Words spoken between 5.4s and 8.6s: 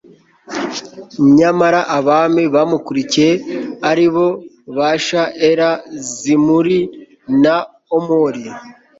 Ela Zimuri na Omuri